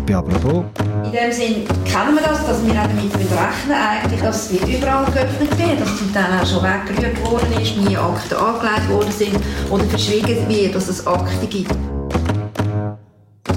[0.00, 0.64] Bei «Apropos».
[1.04, 5.04] In dem Sinn kennen wir das, dass wir auch damit rechnen eigentlich, dass es überall
[5.06, 9.36] geöffnet wird, dass zum Teil auch schon weggerührt worden ist, wie Akten angelegt worden sind
[9.70, 11.70] oder verschwiegen wird, dass es Akten gibt.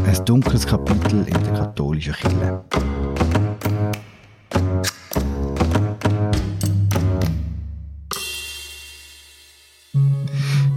[0.05, 2.61] Ein dunkles Kapitel in der katholischen Kirche.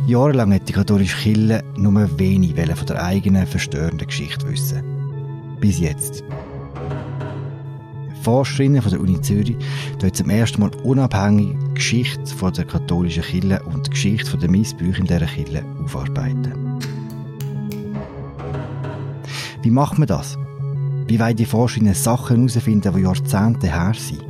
[0.06, 4.89] Jahrelang hat die katholische Kirche nur wenig von der eigenen verstörenden Geschichte wissen.
[5.60, 6.24] Bis jetzt.
[8.23, 9.56] Forscherinnen von der Uni Zürich
[9.98, 14.50] dort zum ersten Mal unabhängig die Geschichte von der katholischen Kirche und die Geschichte der
[14.50, 16.78] Missbrüche in dieser Kirche aufarbeiten.
[19.62, 20.38] Wie macht man das?
[21.06, 24.24] Wie wollen die Forscherinnen Sachen herausfinden, die Jahrzehnte her sind?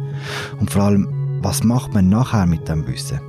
[0.58, 1.08] Und vor allem,
[1.42, 3.20] was macht man nachher mit dem Wissen?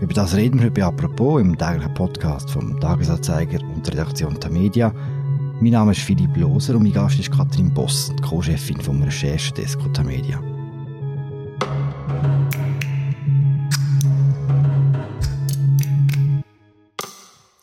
[0.00, 4.50] Über das reden wir bei «Apropos» im täglichen Podcast vom Tagesanzeiger und der Redaktion der
[4.50, 4.94] Media.
[5.62, 9.78] Mein Name ist Philipp Loser und mein Gast ist Katrin Boss, die Co-Chefin vom Recherchedesk
[10.06, 10.42] Media.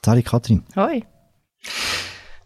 [0.05, 0.63] Hallo Katrin.
[0.75, 1.01] Hoi.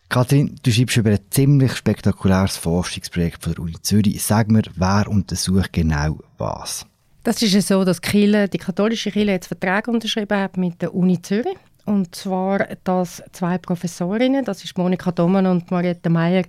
[0.08, 4.24] Katrin, du schreibst über ein ziemlich spektakuläres Forschungsprojekt von der Uni Zürich.
[4.24, 6.86] Sag mir, wer untersucht genau was?
[7.24, 10.96] Das ist ja so, dass die, die katholische Kirche jetzt Verträge unterschrieben hat mit der
[10.96, 11.58] Uni Zürich.
[11.92, 16.46] Und zwar, dass zwei Professorinnen, das ist Monika Domann und Mariette Meyer,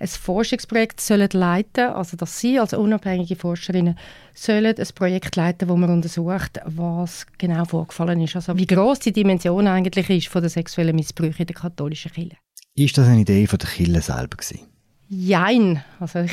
[0.00, 3.96] ein Forschungsprojekt sollen leiten, also dass sie als unabhängige Forscherinnen
[4.34, 9.12] sollen ein Projekt leiten, wo man untersucht, was genau vorgefallen ist, also wie groß die
[9.12, 12.36] Dimension eigentlich ist von der sexuellen Missbrüche in der katholischen Kirche.
[12.74, 14.69] Ist das eine Idee von der Kirche selber gewesen?
[15.12, 15.82] Jein.
[15.98, 16.32] Also ich,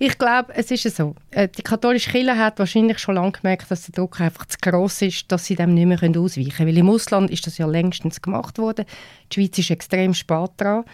[0.00, 1.14] ich glaube, es ist so.
[1.30, 5.02] Äh, die katholische Kirche hat wahrscheinlich schon lange gemerkt, dass der Druck einfach zu groß
[5.02, 6.68] ist, dass sie dem nicht mehr ausweichen können.
[6.68, 8.84] Weil im Ausland ist das ja längstens gemacht worden.
[9.30, 10.84] Die Schweiz ist extrem spät dran.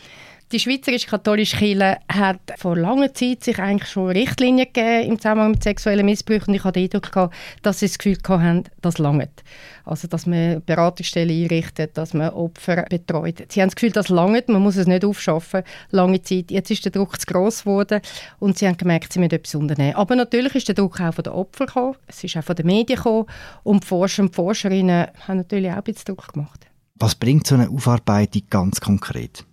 [0.52, 5.52] Die Schweizerische Katholische Kirche hat vor langer Zeit sich eigentlich schon Richtlinien gegeben im Zusammenhang
[5.52, 8.98] mit sexuellen Missbrüchen und ich hatte den Eindruck, gehabt, dass sie das Gefühl hatten, das
[8.98, 9.42] langt.
[9.84, 13.42] Also, dass man Beratungsstellen einrichtet, dass man Opfer betreut.
[13.48, 16.50] Sie haben das Gefühl, das langt, man muss es nicht aufschaffen, lange Zeit.
[16.50, 18.00] Jetzt ist der Druck zu gross geworden
[18.38, 19.96] und sie haben gemerkt, sie müssen etwas unternehmen.
[19.96, 22.66] Aber natürlich ist der Druck auch von den Opfern gekommen, es ist auch von den
[22.66, 23.26] Medien gekommen
[23.62, 26.66] und die Forscher und Forscherinnen haben natürlich auch ein bisschen Druck gemacht.
[26.96, 29.44] Was bringt so eine Aufarbeitung ganz konkret?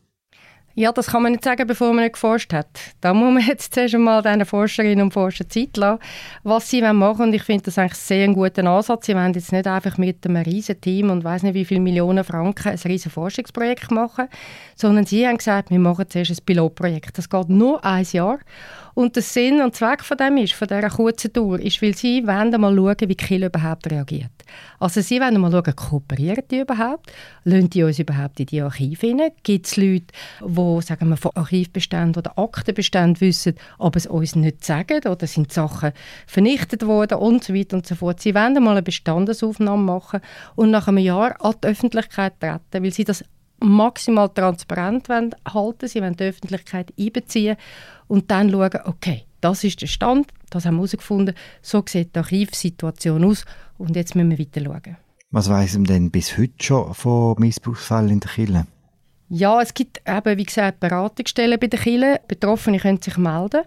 [0.73, 2.67] Ja, das kann man nicht sagen, bevor man nicht geforscht hat.
[3.01, 5.99] Da muss man jetzt zuerst einmal den Forscherinnen und Forschern Zeit lassen,
[6.43, 7.29] was sie machen wollen.
[7.29, 9.05] Und ich finde das eigentlich sehr einen guten Ansatz.
[9.05, 12.23] Sie wollen jetzt nicht einfach mit einem riesen Team und weiß nicht wie viele Millionen
[12.23, 14.27] Franken ein riesen Forschungsprojekt machen,
[14.75, 17.17] sondern sie haben gesagt, wir machen zuerst ein Pilotprojekt.
[17.17, 18.39] Das geht nur ein Jahr.
[18.93, 22.25] Und der Sinn und Zweck von dem ist, von dieser kurzen Dauer, ist, weil sie
[22.25, 24.31] wollen mal schauen, wie Kirche überhaupt reagiert.
[24.79, 27.11] Also sie wollen mal schauen, kooperieren die überhaupt?
[27.43, 29.31] Lassen die uns überhaupt in die Archive hinein?
[29.43, 30.07] Gibt es Leute,
[30.41, 35.51] die sagen wir, von Archivbeständen oder Aktenbeständen wissen, aber es uns nicht sagen oder sind
[35.51, 35.91] Sachen
[36.27, 38.19] vernichtet worden und so weiter und so fort.
[38.19, 40.21] Sie wollen mal eine Bestandesaufnahme machen
[40.55, 43.23] und nach einem Jahr an die Öffentlichkeit treten, weil sie das
[43.59, 47.57] maximal transparent wollen halten, sie wollen die Öffentlichkeit einbeziehen
[48.07, 52.19] und dann schauen, okay, das ist der Stand, das haben wir herausgefunden, so sieht die
[52.19, 53.45] Archivsituation aus
[53.77, 54.97] und jetzt müssen wir weiter schauen.
[55.31, 58.67] Was weiss man denn bis heute schon von Missbrauchsfällen in der Kirche?
[59.29, 62.19] Ja, es gibt eben, wie gesagt, Beratungsstellen bei der Kirche.
[62.27, 63.61] Betroffene können sich melden.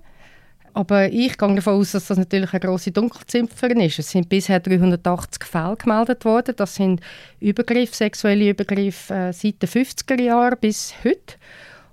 [0.75, 3.99] Aber ich gehe davon aus, dass das natürlich eine grosse Dunkelziffer ist.
[3.99, 6.55] Es sind bisher 380 Fälle gemeldet worden.
[6.57, 7.01] Das sind
[7.41, 11.37] Übergriffe, sexuelle Übergriffe äh, seit den 50er Jahren bis heute.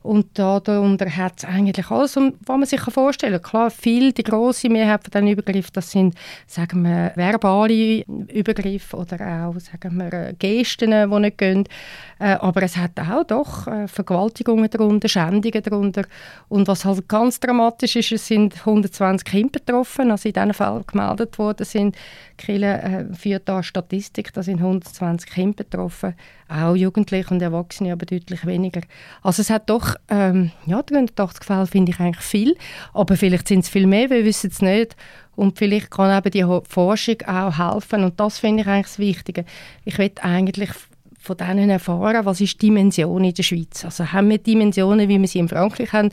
[0.03, 3.51] Und darunter hat es eigentlich alles, was man sich vorstellen kann.
[3.51, 6.15] Klar, viel, die grosse Mehrheit von diesen Übergriffen, das sind,
[6.47, 8.03] sagen wir, verbale
[8.33, 11.65] Übergriffe oder auch, sagen wir, Gesten, die nicht gehen.
[12.19, 16.03] Äh, aber es hat auch doch äh, Vergewaltigungen darunter, Schändungen darunter.
[16.49, 20.85] Und was halt ganz dramatisch ist, es sind 120 Kinder betroffen, also in diesen Fällen
[20.85, 21.95] gemeldet worden sind.
[22.37, 26.15] Kille äh, führt da Statistik, da sind 120 Kinder betroffen,
[26.47, 28.81] auch Jugendliche und Erwachsene, aber deutlich weniger.
[29.23, 32.57] Also es hat doch, ähm, ja, 380 Fälle finde ich eigentlich viel,
[32.93, 34.95] aber vielleicht sind es viel mehr, wir wissen es nicht.
[35.35, 39.45] Und vielleicht kann eben die Forschung auch helfen und das finde ich eigentlich das Wichtige.
[39.85, 40.69] Ich will eigentlich
[41.21, 43.85] von denen erfahren, was ist Dimension in der Schweiz.
[43.85, 46.09] Also haben wir Dimensionen, wie wir sie in Frankreich haben,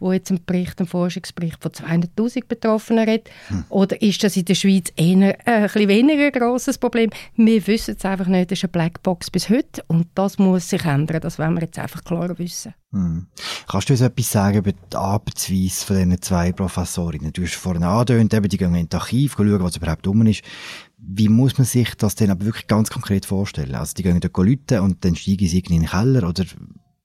[0.00, 3.30] wo jetzt ein Bericht, ein Forschungsbericht von 200'000 Betroffenen redet?
[3.48, 3.64] Hm.
[3.68, 7.10] Oder ist das in der Schweiz eher, äh, ein bisschen weniger ein grosses Problem?
[7.36, 10.84] Wir wissen es einfach nicht, das ist eine Blackbox bis heute und das muss sich
[10.84, 12.74] ändern, das wollen wir jetzt einfach klar wissen.
[12.92, 13.26] Hm.
[13.68, 17.32] Kannst du uns etwas sagen über die Arbeitsweise von diesen zwei Professorinnen?
[17.32, 20.42] Du hast vorhin angedeutet, die gehen in das Archiv, schauen, was überhaupt rum ist.
[20.98, 23.74] Wie muss man sich das denn aber wirklich ganz konkret vorstellen?
[23.74, 26.44] Also die gehen dort Leute und dann steigen sie in den Keller oder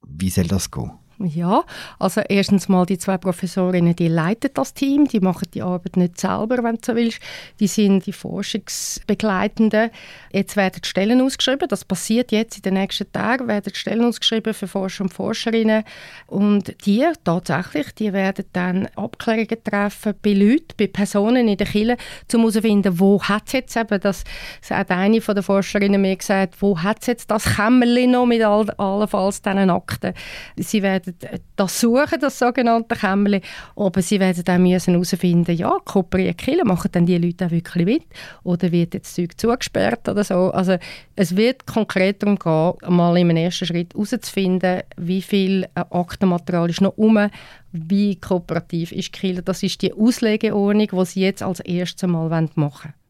[0.07, 0.91] wie soll das gehen?
[1.19, 1.63] Ja,
[1.97, 6.19] also erstens mal die zwei Professorinnen, die leiten das Team, die machen die Arbeit nicht
[6.19, 7.19] selber, wenn du so willst.
[7.59, 9.91] Die sind die Forschungsbegleitenden.
[10.31, 14.03] Jetzt werden die Stellen ausgeschrieben, das passiert jetzt in den nächsten Tagen, werden die Stellen
[14.03, 15.83] ausgeschrieben für Forscher und Forscherinnen
[16.27, 21.97] und die tatsächlich, die werden dann Abklärungen treffen bei Leuten, bei Personen in der Kirche,
[22.33, 24.23] um herauszufinden, wo hat es jetzt eben, das,
[24.61, 28.25] das hat eine von den Forscherinnen mir gesagt, wo hat es jetzt das Kämmerchen noch
[28.25, 30.13] mit all, allenfalls diesen Akten.
[30.57, 33.41] Sie werden werden das suchen, das sogenannte Kämmerchen,
[33.75, 37.85] aber sie werden dann müssen herausfinden, ja, kooperieren Killer, machen dann die Leute auch wirklich
[37.85, 38.03] mit
[38.43, 40.51] oder wird jetzt Zeug zugesperrt oder so.
[40.51, 40.77] Also
[41.15, 46.97] es wird konkret darum gehen, mal im ersten Schritt herauszufinden, wie viel Aktenmaterial ist noch
[46.97, 47.29] um,
[47.71, 49.41] wie kooperativ ist Killer.
[49.41, 53.04] Das ist die Auslegeordnung, die sie jetzt als erstes Mal machen wollen.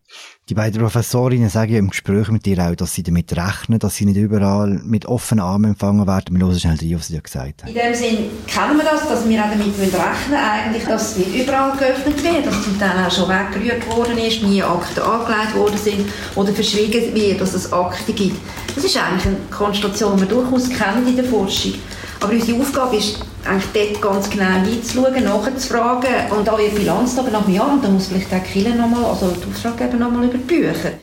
[0.47, 3.95] Die beiden Professorinnen sagen ja im Gespräch mit dir auch, dass sie damit rechnen, dass
[3.95, 6.37] sie nicht überall mit offenen Armen empfangen werden.
[6.37, 7.69] Wir hören schnell rein, was sie ja gesagt haben.
[7.69, 11.75] In dem Sinn kennen wir das, dass wir auch damit rechnen eigentlich, dass es überall
[11.75, 16.09] geöffnet wird, dass zum Teil auch schon weggerührt worden ist, nie Akten angelegt worden sind
[16.35, 18.37] oder verschwiegen wird, dass es Akten gibt.
[18.75, 21.73] Das ist eigentlich eine Konstellation, die wir durchaus kennen in der Forschung.
[22.19, 27.25] Aber unsere Aufgabe ist, eigentlich dort ganz genau hinzuschauen, nachzufragen und auch ihre Bilanz nach
[27.25, 30.37] einem Jahr und dann muss vielleicht auch die Kirche nochmal, also die Auftraggeber nochmal über
[30.37, 30.93] die Bücher.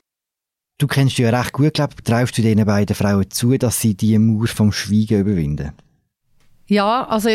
[0.78, 2.04] Du kennst dich ja recht gut, glaube ich.
[2.04, 5.72] Traust du diesen beiden Frauen zu, dass sie die Mauer vom Schweigen überwinden?
[6.66, 7.28] Ja, also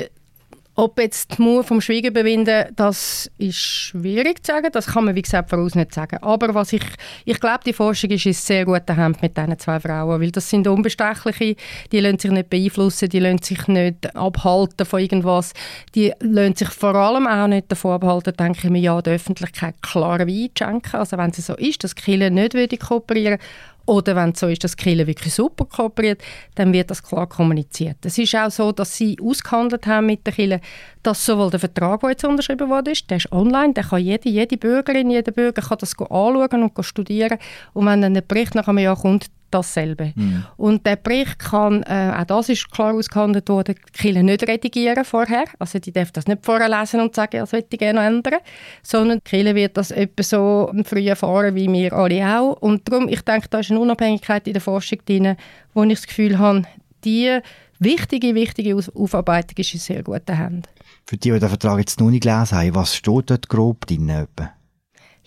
[0.78, 4.70] ob jetzt die Mauer vom Schweigen überwinden, das ist schwierig zu sagen.
[4.72, 6.18] Das kann man, wie gesagt, voraus nicht sagen.
[6.22, 6.84] Aber was ich,
[7.26, 10.48] ich glaube, die Forschung ist in sehr guten Händen mit diesen zwei Frauen, weil das
[10.48, 11.56] sind Unbestechliche,
[11.92, 15.54] die lassen sich nicht beeinflussen, die lassen sich nicht abhalten von irgendwas,
[15.96, 19.82] die lassen sich vor allem auch nicht davon abhalten, denke ich mir, ja, der Öffentlichkeit
[19.82, 21.00] klar einzuschenken.
[21.00, 23.40] Also wenn es so ist, dass die nicht würde kooperieren
[23.88, 26.22] oder wenn es so ist, dass Kirche wirklich super kooperiert,
[26.56, 27.98] dann wird das klar kommuniziert.
[28.04, 30.62] Es ist auch so, dass sie ausgehandelt haben mit der Kirche,
[31.04, 34.58] dass sowohl der Vertrag, der jetzt unterschrieben wurde, der ist online, der kann jede, jede
[34.58, 37.40] Bürgerin, jeder Bürger kann das anschauen und studieren
[37.74, 40.14] und wenn dann der Bericht nach einem Jahr kommt, dasselbe.
[40.16, 40.46] Mhm.
[40.58, 45.06] Und der Bericht kann, äh, auch das ist klar ausgehandelt worden, die Kirche nicht redigieren
[45.06, 45.46] vorher.
[45.60, 48.40] Also die darf das nicht vorher lesen und sagen, das möchte ich gerne ändern.
[48.84, 52.54] Sondern die Kirche wird das etwa so früh erfahren, wie wir alle auch.
[52.62, 55.36] Und darum, ich denke, da ist eine Unabhängigkeit in der Forschung drin,
[55.74, 56.64] wo ich das Gefühl habe,
[57.04, 57.40] die
[57.80, 60.64] wichtige, wichtige Aufarbeitung ist in sehr guten Händen.
[61.06, 64.10] Für die, die den Vertrag jetzt noch nicht gelesen haben, was steht dort grob drin?
[64.10, 64.52] Etwa?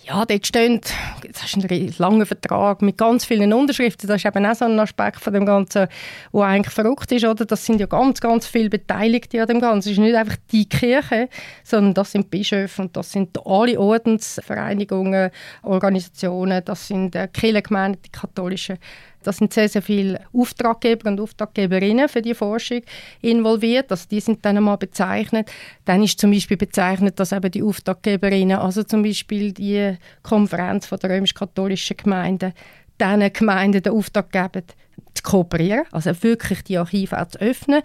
[0.05, 0.93] Ja, dort steht,
[1.31, 4.09] das ist ein langer Vertrag mit ganz vielen Unterschriften.
[4.09, 5.89] Das ist eben auch so ein Aspekt von dem Ganzen,
[6.33, 7.45] wo eigentlich verrückt ist, oder?
[7.45, 9.91] Das sind ja ganz, ganz viele Beteiligte an dem Ganzen.
[9.91, 11.29] Es ist nicht einfach die Kirche,
[11.65, 15.31] sondern das sind Bischöfe und das sind alle Ordensvereinigungen,
[15.63, 18.79] Organisationen, das sind äh, Kirchengemeinden, die katholischen
[19.23, 22.81] da sind sehr, sehr viele Auftraggeber und Auftraggeberinnen für die Forschung
[23.21, 23.91] involviert.
[23.91, 25.51] Also die sind dann einmal bezeichnet.
[25.85, 30.99] Dann ist zum Beispiel bezeichnet, dass eben die Auftraggeberinnen, also zum Beispiel die Konferenz von
[30.99, 32.53] der römisch-katholischen Gemeinden,
[33.01, 34.65] diesen Gemeinden den Auftrag geben,
[35.15, 37.83] zu kooperieren, also wirklich die Archive auch zu öffnen.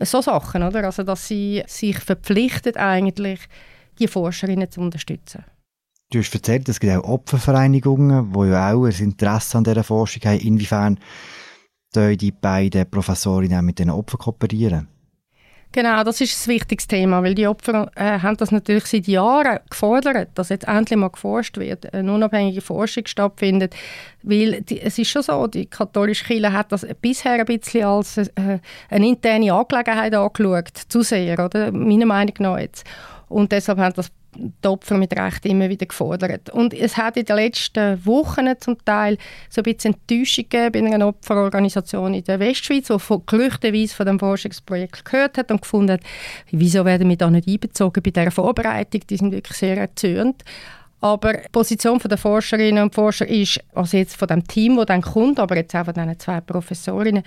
[0.00, 0.84] So Sachen, oder?
[0.84, 3.40] Also dass sie sich verpflichtet eigentlich,
[3.98, 5.44] die Forscherinnen zu unterstützen.
[6.10, 10.22] Du hast erzählt, es gibt auch Opfervereinigungen, die ja auch ein Interesse an dieser Forschung
[10.24, 10.38] haben.
[10.38, 10.98] Inwiefern
[11.94, 14.88] die beiden Professorinnen mit den Opfern kooperieren?
[15.72, 19.58] Genau, das ist ein wichtiges Thema, weil die Opfer äh, haben das natürlich seit Jahren
[19.68, 23.74] gefordert, dass jetzt endlich mal geforscht wird, eine unabhängige Forschung stattfindet,
[24.22, 28.16] weil die, es ist schon so, die katholische Kirche hat das bisher ein bisschen als
[28.16, 31.72] äh, eine interne Angelegenheit angeschaut, zu sehr, oder?
[31.72, 32.86] meiner Meinung nach jetzt.
[33.28, 36.50] Und deshalb haben das die Opfer mit Recht immer wieder gefordert.
[36.50, 39.16] Und es hat in den letzten Wochen zum Teil
[39.48, 44.06] so ein bisschen Enttäuschung gegeben bei einer Opferorganisation in der Westschweiz, die von gerüchteweise von
[44.06, 46.00] dem Forschungsprojekt gehört hat und gefunden hat,
[46.50, 49.00] wieso werden wir da nicht einbezogen bei dieser Vorbereitung?
[49.08, 50.42] Die sind wirklich sehr erzürnt.
[51.00, 55.02] Aber die Position der Forscherinnen und Forscher ist, also jetzt von dem Team, das dann
[55.02, 57.22] kommt, aber jetzt auch von diesen zwei Professorinnen,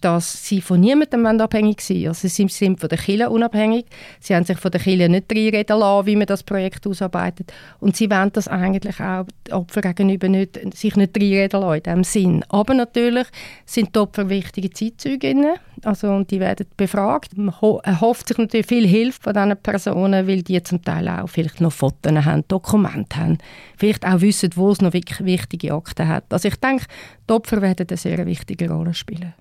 [0.00, 2.08] dass sie von niemandem abhängig sind.
[2.08, 3.86] Also sie sind von der Kirche unabhängig.
[4.20, 7.52] Sie haben sich von der Kirche nicht reinreden lassen, wie man das Projekt ausarbeitet.
[7.80, 12.04] Und sie wollen das eigentlich auch Opfer gegenüber nicht, sich nicht reinreden lassen in diesem
[12.04, 12.44] Sinn.
[12.48, 13.26] Aber natürlich
[13.64, 15.56] sind die Opfer wichtige Zeitzeuginnen.
[15.84, 17.36] Also, und die werden befragt.
[17.36, 21.60] Man erhofft sich natürlich viel Hilfe von diesen Personen, weil die zum Teil auch vielleicht
[21.60, 23.38] noch Fotos haben, Dokumente haben.
[23.76, 26.24] Vielleicht auch wissen, wo es noch wichtige Akten hat.
[26.30, 26.84] Also ich denke,
[27.28, 29.34] die Opfer werden eine sehr wichtige Rolle spielen.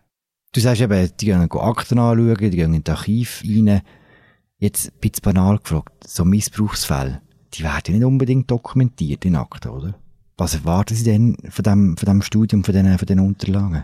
[0.56, 3.82] Du sagst eben, die gehen Akten anschauen, die gehen in das Archiv rein.
[4.58, 7.22] Jetzt ein bisschen banal gefragt, so Missbrauchsfälle,
[7.54, 9.96] die werden nicht unbedingt dokumentiert in Akten, oder?
[10.38, 13.84] Was erwarten Sie denn von dem, von dem Studium, von diesen, von diesen Unterlagen?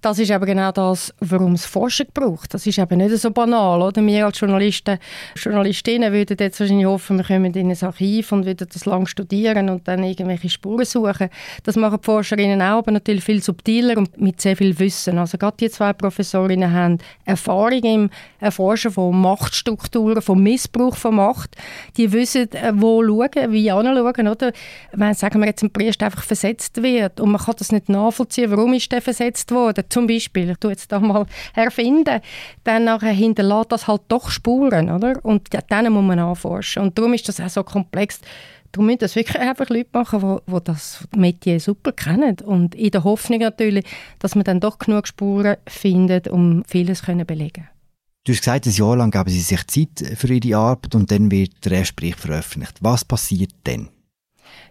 [0.00, 2.54] Das ist aber genau das, warum es Forschung braucht.
[2.54, 3.82] Das ist eben nicht so banal.
[3.82, 4.04] Oder?
[4.04, 4.98] Wir als Journalisten,
[5.36, 9.68] Journalistinnen würden jetzt wahrscheinlich hoffen, wir kommen in ein Archiv und würden das lang studieren
[9.68, 11.28] und dann irgendwelche Spuren suchen.
[11.64, 15.18] Das machen die Forscherinnen auch, aber natürlich viel subtiler und mit sehr viel Wissen.
[15.18, 21.56] Also gerade die zwei Professorinnen haben Erfahrung im Erforschen von Machtstrukturen, vom Missbrauch von Macht.
[21.98, 24.28] Die wissen, äh, wo schauen, wie anschauen.
[24.28, 24.52] Oder?
[24.92, 28.50] Wenn, sagen wir jetzt, ein Priester einfach versetzt wird und man kann das nicht nachvollziehen,
[28.50, 32.20] warum ist der versetzt worden, zum Beispiel, ich tue jetzt da mal erfinden,
[32.64, 35.24] dann nachher hinterlässt das halt doch Spuren, oder?
[35.24, 36.82] Und dann muss man anforschen.
[36.82, 38.20] Und darum ist das auch so komplex.
[38.72, 42.36] Darum müssen das wirklich einfach Leute machen, die, die das Metier super kennen.
[42.44, 43.84] Und in der Hoffnung natürlich,
[44.20, 47.68] dass man dann doch genug Spuren findet, um vieles zu belegen
[48.24, 51.30] Du hast gesagt, ein Jahr lang geben sie sich Zeit für ihre Arbeit und dann
[51.30, 52.76] wird der erste Bericht veröffentlicht.
[52.80, 53.88] Was passiert dann?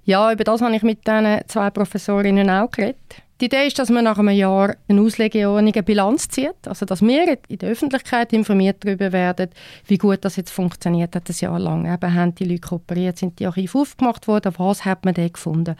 [0.03, 3.23] Ja, über das habe ich mit diesen zwei Professorinnen auch geredet.
[3.41, 6.67] Die Idee ist, dass man nach einem Jahr eine Auslegeordnung, eine Bilanz zieht.
[6.67, 9.49] Also, dass wir in der Öffentlichkeit informiert darüber werden,
[9.85, 11.91] wie gut das jetzt funktioniert hat, ein Jahr lang.
[11.91, 15.75] Eben, haben die Leute kooperiert, sind die Archive aufgemacht worden, was hat man da gefunden?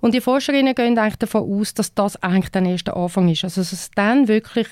[0.00, 3.44] Und die Forscherinnen gehen eigentlich davon aus, dass das eigentlich der erste Anfang ist.
[3.44, 4.66] Also, dass es dann wirklich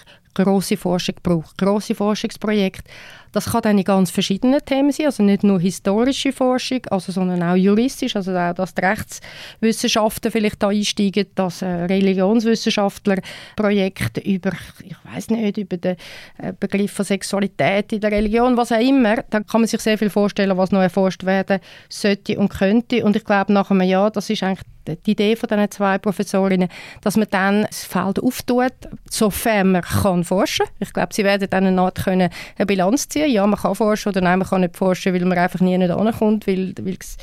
[0.44, 2.84] grosse Forschung braucht, grosse Forschungsprojekte.
[3.32, 7.42] Das kann dann in ganz verschiedenen Themen sein, also nicht nur historische Forschung, also, sondern
[7.42, 13.18] auch juristisch, also auch, dass die Rechtswissenschaften vielleicht da einsteigen, dass äh, Religionswissenschaftler
[13.54, 14.52] Projekte über,
[14.82, 15.96] ich weiß nicht, über den
[16.38, 19.98] äh, Begriff von Sexualität in der Religion, was auch immer, da kann man sich sehr
[19.98, 23.04] viel vorstellen, was noch erforscht werden sollte und könnte.
[23.04, 26.68] Und ich glaube, nach einem Jahr, das ist eigentlich die Idee von diesen zwei Professorinnen,
[27.02, 28.72] dass man dann das Feld auftut,
[29.10, 30.66] sofern man kann forschen.
[30.78, 33.30] Ich glaube, sie werden dann eine Art können eine Bilanz ziehen.
[33.30, 35.90] Ja, man kann forschen oder nein, man kann nicht forschen, weil man einfach nie nicht
[35.90, 37.16] ankommt, weil, weil es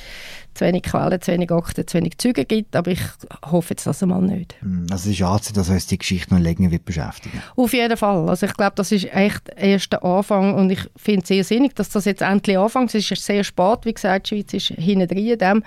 [0.53, 2.75] zu wenig Quellen, zu wenig Akten, zu wenig Züge gibt.
[2.75, 3.01] Aber ich
[3.45, 4.55] hoffe jetzt das einmal nicht.
[4.61, 7.97] Hm, also es ist anzunehmen, dass uns die Geschichte noch länger wird beschäftigen Auf jeden
[7.97, 8.29] Fall.
[8.29, 11.75] Also ich glaube, das ist echt der erste Anfang und ich finde es sehr sinnig,
[11.75, 12.93] dass das jetzt endlich anfängt.
[12.93, 15.63] Es ist sehr spät, wie gesagt, die Schweiz ist hinten drin in dem.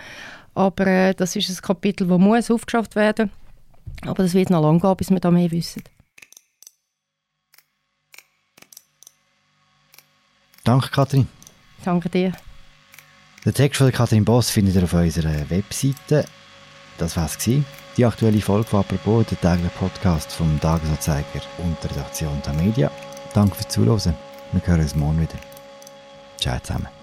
[0.55, 3.31] Aber äh, das ist ein Kapitel, das muss aufgeschafft werden.
[4.02, 5.83] Aber das wird noch lange gehen, bis wir da mehr wissen.
[10.66, 11.28] Danke, Kathrin.
[11.85, 12.32] Danke dir.
[13.44, 16.25] Den Text von Kathrin Boss findet ihr auf unserer Webseite.
[16.99, 17.38] Das war es.
[17.96, 22.90] Die aktuelle Folge von «Apropos», der tägliche Podcast vom Tagesanzeiger und der Redaktion der Media.
[23.32, 24.14] Danke fürs Zuhören.
[24.50, 25.38] Wir hören uns morgen wieder.
[26.40, 26.96] Ciao zusammen.